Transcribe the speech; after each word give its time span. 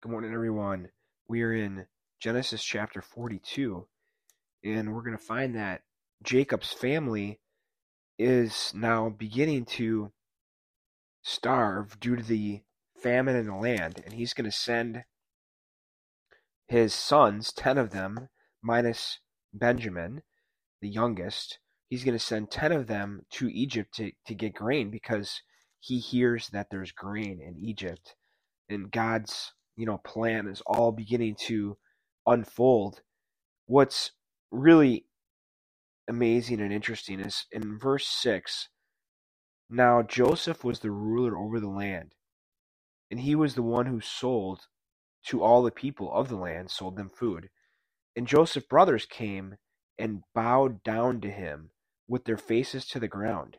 Good 0.00 0.12
morning, 0.12 0.32
everyone. 0.32 0.90
We 1.26 1.42
are 1.42 1.52
in 1.52 1.86
Genesis 2.20 2.62
chapter 2.62 3.02
42, 3.02 3.88
and 4.62 4.94
we're 4.94 5.02
going 5.02 5.18
to 5.18 5.22
find 5.22 5.56
that 5.56 5.82
Jacob's 6.22 6.72
family 6.72 7.40
is 8.16 8.72
now 8.76 9.08
beginning 9.08 9.64
to 9.64 10.12
starve 11.22 11.98
due 11.98 12.14
to 12.14 12.22
the 12.22 12.60
famine 13.02 13.34
in 13.34 13.46
the 13.46 13.56
land, 13.56 14.00
and 14.04 14.14
he's 14.14 14.34
going 14.34 14.48
to 14.48 14.56
send 14.56 15.02
his 16.68 16.94
sons, 16.94 17.52
10 17.52 17.76
of 17.76 17.90
them, 17.90 18.28
minus 18.62 19.18
Benjamin, 19.52 20.22
the 20.80 20.88
youngest, 20.88 21.58
he's 21.88 22.04
going 22.04 22.16
to 22.16 22.24
send 22.24 22.52
10 22.52 22.70
of 22.70 22.86
them 22.86 23.22
to 23.30 23.48
Egypt 23.48 23.94
to, 23.94 24.12
to 24.26 24.34
get 24.36 24.54
grain 24.54 24.90
because 24.90 25.42
he 25.80 25.98
hears 25.98 26.50
that 26.50 26.68
there's 26.70 26.92
grain 26.92 27.40
in 27.42 27.58
Egypt. 27.58 28.14
And 28.68 28.92
God's, 28.92 29.54
you 29.78 29.86
know, 29.86 29.98
plan 29.98 30.48
is 30.48 30.62
all 30.66 30.92
beginning 30.92 31.36
to 31.36 31.78
unfold. 32.26 33.02
What's 33.66 34.12
really 34.50 35.06
amazing 36.08 36.60
and 36.60 36.72
interesting 36.72 37.20
is 37.20 37.46
in 37.52 37.78
verse 37.78 38.06
6 38.08 38.68
now 39.70 40.02
Joseph 40.02 40.64
was 40.64 40.80
the 40.80 40.90
ruler 40.90 41.36
over 41.36 41.60
the 41.60 41.68
land, 41.68 42.14
and 43.10 43.20
he 43.20 43.34
was 43.34 43.54
the 43.54 43.62
one 43.62 43.86
who 43.86 44.00
sold 44.00 44.66
to 45.24 45.42
all 45.42 45.62
the 45.62 45.70
people 45.70 46.12
of 46.12 46.28
the 46.28 46.36
land, 46.36 46.70
sold 46.70 46.96
them 46.96 47.10
food. 47.10 47.50
And 48.16 48.26
Joseph's 48.26 48.66
brothers 48.66 49.04
came 49.04 49.56
and 49.98 50.22
bowed 50.34 50.82
down 50.82 51.20
to 51.20 51.30
him 51.30 51.70
with 52.06 52.24
their 52.24 52.38
faces 52.38 52.86
to 52.88 53.00
the 53.00 53.08
ground. 53.08 53.58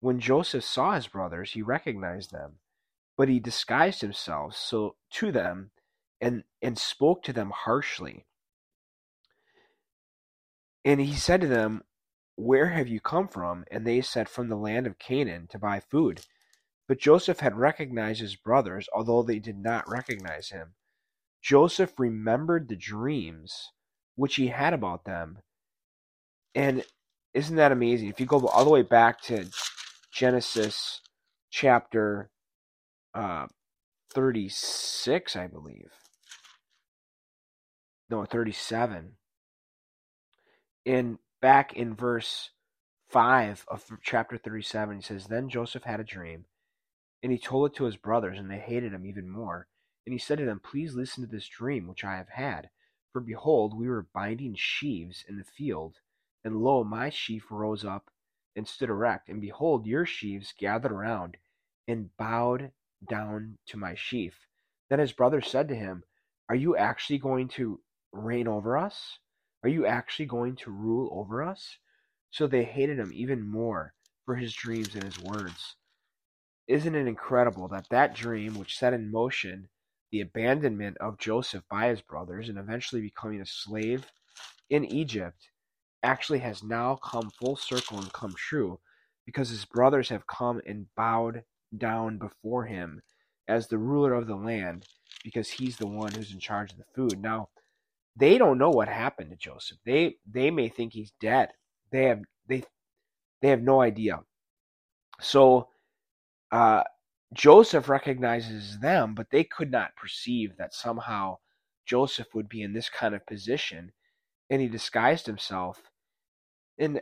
When 0.00 0.20
Joseph 0.20 0.64
saw 0.64 0.94
his 0.94 1.08
brothers, 1.08 1.52
he 1.52 1.62
recognized 1.62 2.30
them, 2.30 2.60
but 3.16 3.28
he 3.28 3.40
disguised 3.40 4.00
himself 4.00 4.56
so 4.56 4.96
to 5.12 5.32
them 5.32 5.70
and, 6.20 6.44
and 6.60 6.78
spoke 6.78 7.22
to 7.24 7.32
them 7.32 7.50
harshly. 7.50 8.26
And 10.84 11.00
he 11.00 11.14
said 11.14 11.40
to 11.42 11.46
them, 11.46 11.82
Where 12.36 12.70
have 12.70 12.88
you 12.88 13.00
come 13.00 13.28
from? 13.28 13.64
And 13.70 13.86
they 13.86 14.00
said, 14.00 14.28
From 14.28 14.48
the 14.48 14.56
land 14.56 14.86
of 14.86 14.98
Canaan 14.98 15.46
to 15.48 15.58
buy 15.58 15.80
food. 15.80 16.22
But 16.88 16.98
Joseph 16.98 17.40
had 17.40 17.56
recognized 17.56 18.20
his 18.20 18.36
brothers, 18.36 18.88
although 18.92 19.22
they 19.22 19.38
did 19.38 19.58
not 19.58 19.88
recognize 19.88 20.50
him. 20.50 20.74
Joseph 21.40 21.98
remembered 21.98 22.68
the 22.68 22.76
dreams 22.76 23.70
which 24.16 24.36
he 24.36 24.48
had 24.48 24.74
about 24.74 25.04
them. 25.04 25.38
And 26.54 26.84
isn't 27.34 27.56
that 27.56 27.72
amazing? 27.72 28.08
If 28.08 28.20
you 28.20 28.26
go 28.26 28.46
all 28.46 28.64
the 28.64 28.70
way 28.70 28.82
back 28.82 29.20
to 29.22 29.46
Genesis 30.12 31.00
chapter 31.50 32.30
uh, 33.14 33.46
36, 34.12 35.36
I 35.36 35.46
believe. 35.46 35.92
No, 38.10 38.24
37. 38.24 39.12
In 40.84 41.18
back 41.40 41.72
in 41.72 41.94
verse 41.94 42.50
5 43.08 43.64
of 43.68 43.84
chapter 44.02 44.36
37, 44.36 44.96
he 44.96 45.02
says, 45.02 45.26
Then 45.26 45.48
Joseph 45.48 45.84
had 45.84 46.00
a 46.00 46.04
dream, 46.04 46.46
and 47.22 47.32
he 47.32 47.38
told 47.38 47.70
it 47.70 47.76
to 47.76 47.84
his 47.84 47.96
brothers, 47.96 48.38
and 48.38 48.50
they 48.50 48.58
hated 48.58 48.92
him 48.92 49.06
even 49.06 49.28
more. 49.28 49.68
And 50.06 50.12
he 50.12 50.18
said 50.18 50.38
to 50.38 50.44
them, 50.44 50.60
Please 50.60 50.94
listen 50.94 51.24
to 51.24 51.30
this 51.30 51.46
dream 51.46 51.86
which 51.86 52.04
I 52.04 52.16
have 52.16 52.30
had. 52.30 52.70
For 53.12 53.20
behold, 53.20 53.76
we 53.76 53.88
were 53.88 54.06
binding 54.14 54.54
sheaves 54.56 55.24
in 55.28 55.38
the 55.38 55.44
field, 55.44 55.96
and 56.44 56.56
lo, 56.56 56.82
my 56.82 57.10
sheaf 57.10 57.44
rose 57.50 57.84
up 57.84 58.10
and 58.56 58.66
stood 58.66 58.88
erect, 58.90 59.28
and 59.28 59.40
behold, 59.40 59.86
your 59.86 60.04
sheaves 60.04 60.52
gathered 60.58 60.92
around 60.92 61.36
and 61.86 62.16
bowed 62.16 62.72
down 63.08 63.58
to 63.68 63.76
my 63.76 63.94
sheaf. 63.94 64.34
Then 64.90 64.98
his 64.98 65.12
brothers 65.12 65.48
said 65.48 65.68
to 65.68 65.74
him, 65.74 66.04
Are 66.48 66.54
you 66.54 66.76
actually 66.76 67.18
going 67.18 67.48
to 67.48 67.80
reign 68.12 68.48
over 68.48 68.76
us? 68.76 69.18
Are 69.62 69.68
you 69.68 69.86
actually 69.86 70.26
going 70.26 70.56
to 70.56 70.70
rule 70.70 71.08
over 71.12 71.42
us? 71.42 71.78
So 72.30 72.46
they 72.46 72.64
hated 72.64 72.98
him 72.98 73.12
even 73.14 73.46
more 73.46 73.94
for 74.24 74.36
his 74.36 74.54
dreams 74.54 74.94
and 74.94 75.04
his 75.04 75.18
words. 75.18 75.76
Isn't 76.68 76.94
it 76.94 77.06
incredible 77.06 77.68
that 77.68 77.88
that 77.90 78.14
dream, 78.14 78.54
which 78.54 78.78
set 78.78 78.94
in 78.94 79.10
motion 79.10 79.68
the 80.10 80.20
abandonment 80.20 80.96
of 80.98 81.18
Joseph 81.18 81.64
by 81.70 81.88
his 81.88 82.00
brothers 82.02 82.48
and 82.48 82.58
eventually 82.58 83.00
becoming 83.00 83.40
a 83.40 83.46
slave 83.46 84.06
in 84.70 84.84
Egypt, 84.84 85.50
actually 86.02 86.40
has 86.40 86.62
now 86.62 86.96
come 86.96 87.30
full 87.30 87.56
circle 87.56 87.98
and 87.98 88.12
come 88.12 88.34
true 88.36 88.78
because 89.24 89.50
his 89.50 89.64
brothers 89.64 90.08
have 90.08 90.26
come 90.26 90.60
and 90.66 90.86
bowed 90.96 91.44
down 91.76 92.18
before 92.18 92.64
him 92.64 93.02
as 93.48 93.68
the 93.68 93.78
ruler 93.78 94.14
of 94.14 94.26
the 94.26 94.36
land 94.36 94.86
because 95.24 95.50
he's 95.50 95.76
the 95.76 95.86
one 95.86 96.12
who's 96.12 96.32
in 96.32 96.38
charge 96.38 96.72
of 96.72 96.78
the 96.78 96.84
food. 96.94 97.20
Now, 97.20 97.48
they 98.16 98.38
don't 98.38 98.58
know 98.58 98.70
what 98.70 98.88
happened 98.88 99.30
to 99.30 99.36
Joseph. 99.36 99.78
They 99.84 100.16
they 100.30 100.50
may 100.50 100.68
think 100.68 100.92
he's 100.92 101.12
dead. 101.20 101.50
They 101.90 102.04
have 102.04 102.20
they 102.48 102.64
they 103.40 103.48
have 103.48 103.62
no 103.62 103.80
idea. 103.80 104.20
So 105.20 105.68
uh, 106.50 106.82
Joseph 107.32 107.88
recognizes 107.88 108.78
them, 108.80 109.14
but 109.14 109.30
they 109.30 109.44
could 109.44 109.70
not 109.70 109.96
perceive 109.96 110.56
that 110.58 110.74
somehow 110.74 111.38
Joseph 111.86 112.28
would 112.34 112.48
be 112.48 112.62
in 112.62 112.74
this 112.74 112.90
kind 112.90 113.14
of 113.14 113.26
position, 113.26 113.92
and 114.50 114.60
he 114.60 114.68
disguised 114.68 115.26
himself. 115.26 115.80
And 116.78 117.00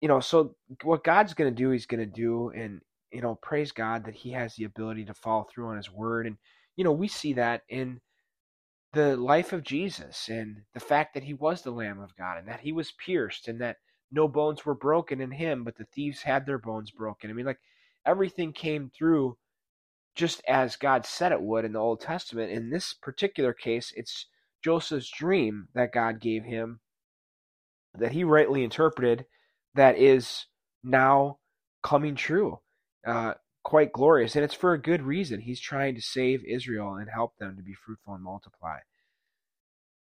you 0.00 0.08
know, 0.08 0.20
so 0.20 0.54
what 0.82 1.04
God's 1.04 1.34
going 1.34 1.52
to 1.52 1.56
do, 1.56 1.70
He's 1.70 1.86
going 1.86 2.00
to 2.00 2.06
do, 2.06 2.50
and 2.50 2.80
you 3.12 3.20
know, 3.20 3.36
praise 3.36 3.72
God 3.72 4.04
that 4.04 4.14
He 4.14 4.32
has 4.32 4.54
the 4.54 4.64
ability 4.64 5.04
to 5.06 5.14
follow 5.14 5.46
through 5.50 5.68
on 5.68 5.76
His 5.76 5.90
word, 5.90 6.26
and 6.26 6.36
you 6.76 6.84
know, 6.84 6.92
we 6.92 7.08
see 7.08 7.32
that 7.34 7.62
in 7.68 8.00
the 8.92 9.16
life 9.16 9.52
of 9.52 9.62
Jesus 9.62 10.28
and 10.28 10.62
the 10.74 10.80
fact 10.80 11.14
that 11.14 11.24
he 11.24 11.34
was 11.34 11.62
the 11.62 11.70
Lamb 11.70 12.00
of 12.00 12.16
God 12.16 12.38
and 12.38 12.48
that 12.48 12.60
he 12.60 12.72
was 12.72 12.92
pierced 12.92 13.48
and 13.48 13.60
that 13.60 13.76
no 14.10 14.26
bones 14.26 14.64
were 14.64 14.74
broken 14.74 15.20
in 15.20 15.30
him, 15.30 15.64
but 15.64 15.76
the 15.76 15.84
thieves 15.84 16.22
had 16.22 16.46
their 16.46 16.58
bones 16.58 16.90
broken. 16.90 17.30
I 17.30 17.34
mean, 17.34 17.44
like 17.44 17.60
everything 18.06 18.52
came 18.52 18.90
through 18.96 19.36
just 20.14 20.42
as 20.48 20.76
God 20.76 21.04
said 21.04 21.32
it 21.32 21.42
would 21.42 21.64
in 21.64 21.72
the 21.72 21.78
Old 21.78 22.00
Testament. 22.00 22.50
In 22.50 22.70
this 22.70 22.94
particular 22.94 23.52
case, 23.52 23.92
it's 23.94 24.26
Joseph's 24.64 25.10
dream 25.10 25.68
that 25.74 25.92
God 25.92 26.20
gave 26.20 26.44
him 26.44 26.80
that 27.94 28.12
he 28.12 28.24
rightly 28.24 28.64
interpreted 28.64 29.26
that 29.74 29.98
is 29.98 30.46
now 30.82 31.38
coming 31.82 32.14
true. 32.14 32.60
Uh, 33.08 33.34
quite 33.62 33.92
glorious, 33.92 34.36
and 34.36 34.44
it's 34.44 34.54
for 34.54 34.74
a 34.74 34.80
good 34.80 35.02
reason. 35.02 35.40
He's 35.40 35.60
trying 35.60 35.94
to 35.94 36.02
save 36.02 36.44
Israel 36.44 36.94
and 36.94 37.08
help 37.08 37.36
them 37.38 37.56
to 37.56 37.62
be 37.62 37.74
fruitful 37.74 38.14
and 38.14 38.22
multiply. 38.22 38.78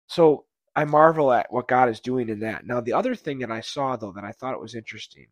So 0.08 0.46
I 0.76 0.86
marvel 0.86 1.32
at 1.32 1.52
what 1.52 1.68
God 1.68 1.90
is 1.90 2.00
doing 2.00 2.30
in 2.30 2.40
that. 2.40 2.66
Now, 2.66 2.82
the 2.82 2.94
other 2.94 3.16
thing 3.16 3.40
that 3.40 3.52
I 3.52 3.62
saw, 3.62 3.96
though, 3.96 4.14
that 4.14 4.24
I 4.24 4.32
thought 4.32 4.54
it 4.54 4.62
was 4.62 4.76
interesting 4.76 5.28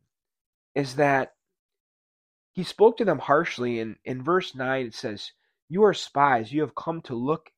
is 0.75 0.95
that 0.95 1.33
he 2.51 2.63
spoke 2.63 2.97
to 2.97 3.05
them 3.05 3.19
harshly. 3.19 3.79
And 3.79 3.97
in 4.05 4.23
verse 4.23 4.55
9, 4.55 4.85
it 4.85 4.93
says, 4.93 5.31
You 5.67 5.83
are 5.83 5.93
spies. 5.93 6.53
You 6.53 6.61
have 6.61 6.75
come 6.75 7.01
to 7.03 7.15
look 7.15 7.51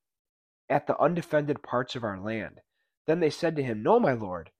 at 0.68 0.86
the 0.86 0.98
undefended 0.98 1.62
parts 1.62 1.96
of 1.96 2.04
our 2.04 2.20
land. 2.20 2.60
Then 3.06 3.20
they 3.20 3.30
said 3.30 3.56
to 3.56 3.62
him, 3.62 3.82
No, 3.82 4.00
my 4.00 4.12
lord, 4.12 4.50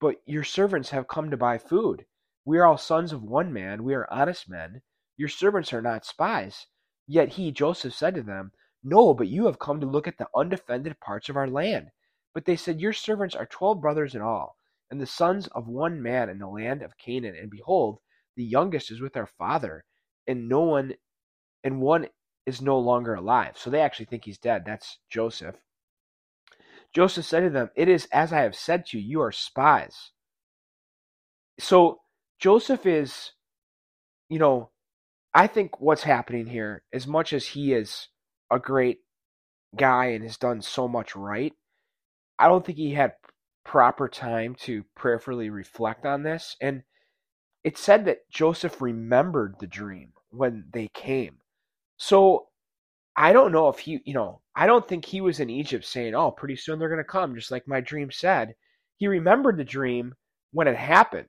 but 0.00 0.16
your 0.24 0.44
servants 0.44 0.90
have 0.90 1.08
come 1.08 1.30
to 1.30 1.36
buy 1.36 1.58
food. 1.58 2.06
We 2.48 2.56
are 2.56 2.64
all 2.64 2.78
sons 2.78 3.12
of 3.12 3.22
one 3.22 3.52
man. 3.52 3.84
We 3.84 3.92
are 3.92 4.10
honest 4.10 4.48
men. 4.48 4.80
Your 5.18 5.28
servants 5.28 5.74
are 5.74 5.82
not 5.82 6.06
spies. 6.06 6.66
Yet 7.06 7.28
he, 7.28 7.52
Joseph, 7.52 7.92
said 7.92 8.14
to 8.14 8.22
them, 8.22 8.52
No, 8.82 9.12
but 9.12 9.28
you 9.28 9.44
have 9.44 9.58
come 9.58 9.82
to 9.82 9.86
look 9.86 10.08
at 10.08 10.16
the 10.16 10.28
undefended 10.34 10.98
parts 10.98 11.28
of 11.28 11.36
our 11.36 11.46
land. 11.46 11.90
But 12.32 12.46
they 12.46 12.56
said, 12.56 12.80
Your 12.80 12.94
servants 12.94 13.34
are 13.34 13.44
twelve 13.44 13.82
brothers 13.82 14.14
in 14.14 14.22
all, 14.22 14.56
and 14.90 14.98
the 14.98 15.04
sons 15.04 15.46
of 15.48 15.68
one 15.68 16.00
man 16.00 16.30
in 16.30 16.38
the 16.38 16.46
land 16.48 16.80
of 16.80 16.96
Canaan. 16.96 17.36
And 17.38 17.50
behold, 17.50 17.98
the 18.34 18.44
youngest 18.44 18.90
is 18.90 19.02
with 19.02 19.14
our 19.18 19.26
father, 19.26 19.84
and 20.26 20.48
no 20.48 20.62
one, 20.62 20.94
and 21.64 21.82
one 21.82 22.08
is 22.46 22.62
no 22.62 22.78
longer 22.78 23.14
alive. 23.14 23.58
So 23.58 23.68
they 23.68 23.82
actually 23.82 24.06
think 24.06 24.24
he's 24.24 24.38
dead. 24.38 24.62
That's 24.64 25.00
Joseph. 25.10 25.56
Joseph 26.94 27.26
said 27.26 27.40
to 27.40 27.50
them, 27.50 27.68
It 27.76 27.90
is 27.90 28.08
as 28.10 28.32
I 28.32 28.40
have 28.40 28.56
said 28.56 28.86
to 28.86 28.98
you, 28.98 29.06
you 29.06 29.20
are 29.20 29.32
spies. 29.32 30.12
So 31.60 32.00
Joseph 32.38 32.86
is, 32.86 33.32
you 34.28 34.38
know, 34.38 34.70
I 35.34 35.46
think 35.46 35.80
what's 35.80 36.02
happening 36.02 36.46
here, 36.46 36.82
as 36.92 37.06
much 37.06 37.32
as 37.32 37.46
he 37.46 37.72
is 37.72 38.08
a 38.50 38.58
great 38.58 38.98
guy 39.76 40.06
and 40.06 40.22
has 40.24 40.36
done 40.36 40.62
so 40.62 40.88
much 40.88 41.16
right, 41.16 41.52
I 42.38 42.48
don't 42.48 42.64
think 42.64 42.78
he 42.78 42.94
had 42.94 43.14
proper 43.64 44.08
time 44.08 44.54
to 44.60 44.84
prayerfully 44.96 45.50
reflect 45.50 46.06
on 46.06 46.22
this. 46.22 46.56
And 46.60 46.82
it 47.64 47.76
said 47.76 48.04
that 48.06 48.28
Joseph 48.30 48.80
remembered 48.80 49.56
the 49.58 49.66
dream 49.66 50.12
when 50.30 50.64
they 50.72 50.88
came. 50.94 51.38
So 51.96 52.46
I 53.16 53.32
don't 53.32 53.52
know 53.52 53.68
if 53.68 53.80
he, 53.80 54.00
you 54.04 54.14
know, 54.14 54.40
I 54.54 54.66
don't 54.66 54.86
think 54.86 55.04
he 55.04 55.20
was 55.20 55.40
in 55.40 55.50
Egypt 55.50 55.84
saying, 55.84 56.14
oh, 56.14 56.30
pretty 56.30 56.56
soon 56.56 56.78
they're 56.78 56.88
going 56.88 56.98
to 56.98 57.04
come, 57.04 57.34
just 57.34 57.50
like 57.50 57.66
my 57.66 57.80
dream 57.80 58.10
said. 58.10 58.54
He 58.96 59.08
remembered 59.08 59.56
the 59.56 59.64
dream 59.64 60.14
when 60.52 60.68
it 60.68 60.76
happened. 60.76 61.28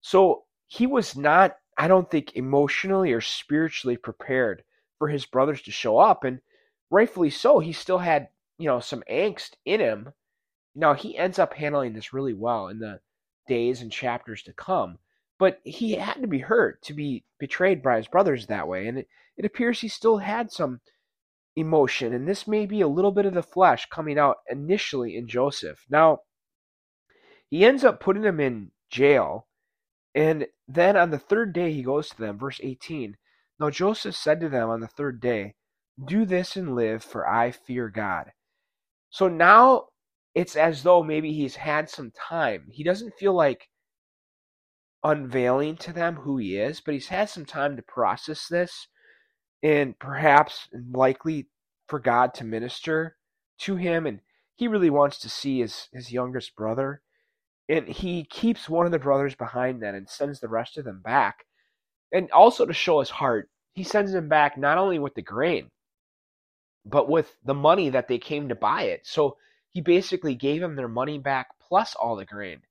So 0.00 0.44
he 0.66 0.86
was 0.86 1.16
not 1.16 1.56
I 1.80 1.88
don't 1.88 2.10
think 2.10 2.36
emotionally 2.36 3.12
or 3.12 3.22
spiritually 3.22 3.96
prepared 3.96 4.64
for 4.98 5.08
his 5.08 5.24
brothers 5.24 5.62
to 5.62 5.70
show 5.70 5.98
up. 5.98 6.24
And 6.24 6.40
rightfully 6.90 7.30
so, 7.30 7.58
he 7.58 7.72
still 7.72 7.98
had, 7.98 8.28
you 8.58 8.66
know, 8.66 8.80
some 8.80 9.02
angst 9.10 9.52
in 9.64 9.80
him. 9.80 10.12
Now, 10.74 10.92
he 10.92 11.16
ends 11.16 11.38
up 11.38 11.54
handling 11.54 11.94
this 11.94 12.12
really 12.12 12.34
well 12.34 12.68
in 12.68 12.80
the 12.80 13.00
days 13.48 13.80
and 13.80 13.90
chapters 13.90 14.42
to 14.42 14.52
come, 14.52 14.98
but 15.38 15.60
he 15.64 15.92
had 15.92 16.20
to 16.20 16.26
be 16.26 16.40
hurt 16.40 16.82
to 16.82 16.92
be 16.92 17.24
betrayed 17.38 17.82
by 17.82 17.96
his 17.96 18.08
brothers 18.08 18.46
that 18.46 18.68
way. 18.68 18.86
And 18.86 18.98
it, 18.98 19.08
it 19.38 19.46
appears 19.46 19.80
he 19.80 19.88
still 19.88 20.18
had 20.18 20.52
some 20.52 20.82
emotion, 21.56 22.12
and 22.12 22.28
this 22.28 22.46
may 22.46 22.66
be 22.66 22.82
a 22.82 22.88
little 22.88 23.10
bit 23.10 23.24
of 23.24 23.32
the 23.32 23.42
flesh 23.42 23.88
coming 23.88 24.18
out 24.18 24.36
initially 24.50 25.16
in 25.16 25.26
Joseph. 25.26 25.84
Now, 25.88 26.20
he 27.48 27.64
ends 27.64 27.84
up 27.84 28.00
putting 28.00 28.22
him 28.22 28.38
in 28.38 28.70
jail, 28.90 29.46
and 30.14 30.46
then 30.66 30.96
on 30.96 31.10
the 31.10 31.18
third 31.18 31.52
day 31.52 31.72
he 31.72 31.82
goes 31.82 32.08
to 32.08 32.16
them. 32.18 32.38
Verse 32.38 32.60
18 32.62 33.16
Now 33.58 33.70
Joseph 33.70 34.16
said 34.16 34.40
to 34.40 34.48
them 34.48 34.68
on 34.68 34.80
the 34.80 34.88
third 34.88 35.20
day, 35.20 35.54
Do 36.02 36.24
this 36.24 36.56
and 36.56 36.74
live, 36.74 37.04
for 37.04 37.28
I 37.28 37.50
fear 37.50 37.88
God. 37.88 38.32
So 39.10 39.28
now 39.28 39.86
it's 40.34 40.56
as 40.56 40.82
though 40.82 41.02
maybe 41.02 41.32
he's 41.32 41.56
had 41.56 41.90
some 41.90 42.12
time. 42.12 42.68
He 42.70 42.84
doesn't 42.84 43.18
feel 43.18 43.34
like 43.34 43.68
unveiling 45.02 45.76
to 45.76 45.92
them 45.92 46.16
who 46.16 46.36
he 46.38 46.56
is, 46.56 46.80
but 46.80 46.94
he's 46.94 47.08
had 47.08 47.28
some 47.28 47.44
time 47.44 47.76
to 47.76 47.82
process 47.82 48.46
this 48.48 48.88
and 49.62 49.98
perhaps 49.98 50.68
likely 50.92 51.48
for 51.88 51.98
God 51.98 52.34
to 52.34 52.44
minister 52.44 53.16
to 53.60 53.76
him. 53.76 54.06
And 54.06 54.20
he 54.54 54.68
really 54.68 54.90
wants 54.90 55.18
to 55.20 55.28
see 55.28 55.60
his, 55.60 55.88
his 55.92 56.12
youngest 56.12 56.54
brother. 56.54 57.02
And 57.70 57.88
he 57.88 58.24
keeps 58.24 58.68
one 58.68 58.84
of 58.84 58.92
the 58.92 58.98
brothers 58.98 59.36
behind 59.36 59.80
then 59.80 59.94
and 59.94 60.08
sends 60.08 60.40
the 60.40 60.48
rest 60.48 60.76
of 60.76 60.84
them 60.84 61.00
back. 61.02 61.46
And 62.12 62.28
also 62.32 62.66
to 62.66 62.72
show 62.72 62.98
his 62.98 63.10
heart, 63.10 63.48
he 63.74 63.84
sends 63.84 64.12
them 64.12 64.28
back 64.28 64.58
not 64.58 64.76
only 64.76 64.98
with 64.98 65.14
the 65.14 65.22
grain, 65.22 65.70
but 66.84 67.08
with 67.08 67.32
the 67.44 67.54
money 67.54 67.90
that 67.90 68.08
they 68.08 68.18
came 68.18 68.48
to 68.48 68.56
buy 68.56 68.82
it. 68.82 69.06
So 69.06 69.36
he 69.68 69.80
basically 69.80 70.34
gave 70.34 70.60
them 70.60 70.74
their 70.74 70.88
money 70.88 71.18
back 71.18 71.46
plus 71.60 71.94
all 71.94 72.16
the 72.16 72.24
grain. 72.24 72.62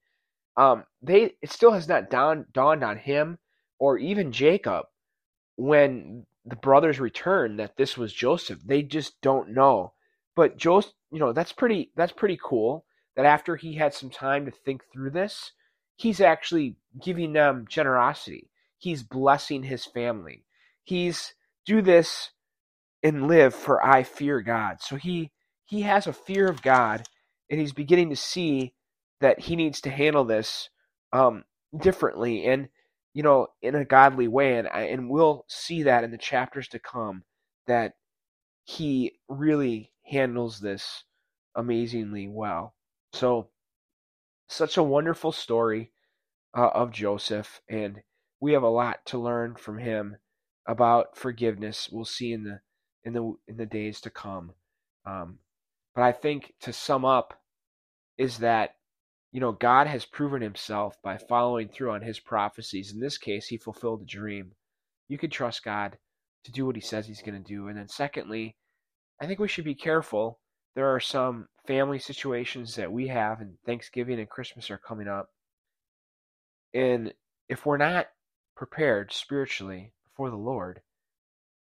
Um, 0.57 0.83
they 1.01 1.35
it 1.41 1.49
still 1.49 1.71
has 1.71 1.87
not 1.87 2.09
dawned, 2.09 2.51
dawned 2.51 2.83
on 2.83 2.97
him 2.97 3.37
or 3.79 3.97
even 3.97 4.33
Jacob 4.33 4.87
when 5.55 6.25
the 6.43 6.57
brothers 6.57 6.99
return 6.99 7.55
that 7.57 7.77
this 7.77 7.97
was 7.97 8.11
Joseph. 8.11 8.59
They 8.65 8.83
just 8.83 9.21
don't 9.21 9.49
know. 9.53 9.93
But 10.35 10.57
Joseph, 10.57 10.91
you 11.11 11.19
know, 11.19 11.31
that's 11.31 11.53
pretty 11.53 11.91
that's 11.95 12.11
pretty 12.11 12.37
cool 12.43 12.83
that 13.19 13.25
after 13.25 13.57
he 13.57 13.74
had 13.74 13.94
some 13.94 14.10
time 14.10 14.45
to 14.45 14.51
think 14.51 14.81
through 14.94 15.10
this, 15.10 15.51
he's 15.98 16.21
actually 16.21 16.77
giving 17.04 17.33
them 17.33 17.66
generosity. 17.68 18.50
He's 18.77 19.04
blessing 19.04 19.63
his 19.63 19.83
family. 19.83 20.45
He's 20.86 21.33
do 21.66 21.81
this 21.81 22.30
and 23.04 23.27
live 23.27 23.54
for 23.54 23.86
I 23.86 24.04
fear 24.04 24.39
God. 24.39 24.77
So 24.80 24.95
he 24.95 25.31
he 25.66 25.81
has 25.81 26.07
a 26.07 26.13
fear 26.13 26.48
of 26.48 26.62
God 26.62 27.04
and 27.50 27.60
he's 27.60 27.74
beginning 27.74 28.10
to 28.12 28.16
see 28.16 28.74
that 29.19 29.42
he 29.42 29.57
needs 29.57 29.81
to 29.81 29.89
handle 29.89 30.24
this 30.24 30.69
um, 31.12 31.44
differently. 31.77 32.45
And 32.45 32.69
you 33.13 33.21
know, 33.21 33.48
in 33.62 33.75
a 33.75 33.83
godly 33.83 34.30
way, 34.30 34.60
and 34.60 34.68
and 34.69 35.10
we'll 35.10 35.44
see 35.50 35.83
that 35.83 36.06
in 36.06 36.12
the 36.12 36.18
chapters 36.18 36.69
to 36.69 36.80
come 36.80 37.25
that 37.68 37.95
he 38.63 39.19
really 39.27 39.92
handles 40.06 40.62
this 40.62 41.04
amazingly 41.54 42.30
well. 42.30 42.75
So, 43.13 43.50
such 44.47 44.77
a 44.77 44.83
wonderful 44.83 45.31
story 45.31 45.91
uh, 46.57 46.69
of 46.69 46.91
Joseph, 46.91 47.61
and 47.69 48.01
we 48.39 48.53
have 48.53 48.63
a 48.63 48.69
lot 48.69 49.06
to 49.07 49.17
learn 49.19 49.56
from 49.56 49.79
him 49.79 50.17
about 50.67 51.17
forgiveness. 51.17 51.89
We'll 51.91 52.06
see 52.06 52.31
in 52.33 52.44
the 52.44 52.61
in 53.03 53.13
the 53.13 53.33
in 53.47 53.57
the 53.57 53.65
days 53.65 54.01
to 54.01 54.09
come. 54.09 54.53
Um, 55.06 55.39
but 55.95 56.03
I 56.03 56.11
think 56.11 56.53
to 56.61 56.73
sum 56.73 57.06
up 57.06 57.41
is 58.17 58.39
that 58.39 58.75
you 59.31 59.39
know, 59.39 59.51
God 59.51 59.88
has 59.88 60.06
proven 60.06 60.41
himself 60.41 60.95
by 61.03 61.17
following 61.17 61.67
through 61.69 61.91
on 61.91 62.01
his 62.01 62.19
prophecies. 62.19 62.91
In 62.91 63.00
this 63.00 63.17
case, 63.17 63.47
he 63.47 63.57
fulfilled 63.57 64.01
a 64.01 64.06
dream. 64.06 64.53
You 65.07 65.17
can 65.17 65.29
trust 65.29 65.63
God 65.63 65.97
to 66.45 66.51
do 66.51 66.65
what 66.65 66.75
he 66.75 66.81
says 66.81 67.06
he's 67.06 67.21
going 67.21 67.41
to 67.41 67.47
do. 67.47 67.67
And 67.67 67.77
then, 67.77 67.88
secondly, 67.88 68.56
I 69.21 69.27
think 69.27 69.39
we 69.39 69.47
should 69.47 69.65
be 69.65 69.75
careful. 69.75 70.39
There 70.75 70.94
are 70.94 71.00
some 71.00 71.47
family 71.69 72.00
situations 72.00 72.75
that 72.75 72.92
we 72.92 73.10
have, 73.10 73.42
and 73.42 73.57
Thanksgiving 73.66 74.19
and 74.19 74.30
Christmas 74.30 74.71
are 74.71 74.80
coming 74.80 75.07
up. 75.07 75.30
And 76.74 77.13
if 77.50 77.66
we're 77.66 77.77
not 77.77 78.07
prepared 78.57 79.13
spiritually 79.13 79.94
before 80.10 80.31
the 80.31 80.38
Lord, 80.38 80.81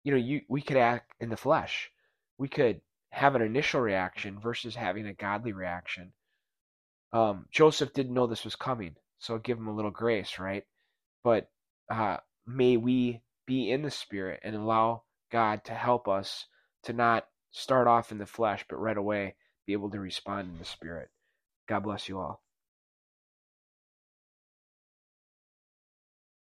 you 0.04 0.14
know, 0.14 0.20
you 0.20 0.42
we 0.50 0.62
could 0.62 0.78
act 0.78 1.14
in 1.20 1.30
the 1.30 1.38
flesh. 1.38 1.92
We 2.38 2.50
could 2.50 2.82
have 3.12 3.36
an 3.36 3.44
initial 3.44 3.82
reaction 3.82 4.40
versus 4.40 4.76
having 4.76 5.08
a 5.08 5.14
godly 5.14 5.54
reaction 5.54 6.14
um, 7.14 7.46
Joseph 7.52 7.94
didn't 7.94 8.14
know 8.14 8.28
this 8.28 8.44
was 8.44 8.58
coming, 8.58 8.96
so 9.20 9.38
give 9.38 9.58
him 9.58 9.68
a 9.70 9.76
little 9.76 9.92
grace, 9.92 10.40
right? 10.40 10.66
But 11.24 11.50
uh, 11.90 12.18
may 12.46 12.78
we 12.78 13.22
be 13.46 13.72
in 13.72 13.84
the 13.84 13.92
Spirit 13.92 14.42
and 14.44 14.56
allow 14.56 15.04
God 15.32 15.64
to 15.66 15.74
help 15.74 16.10
us 16.10 16.46
to 16.84 16.94
not 16.94 17.28
start 17.52 17.88
off 17.88 18.12
in 18.12 18.18
the 18.18 18.26
flesh, 18.26 18.66
but 18.70 18.82
right 18.82 18.98
away 18.98 19.36
be 19.68 19.74
able 19.74 19.92
to 19.92 20.00
respond 20.00 20.50
in 20.52 20.60
the 20.60 20.66
Spirit. 20.66 21.10
God 21.68 21.82
bless 21.82 22.10
you 22.10 22.20
all. 22.20 22.42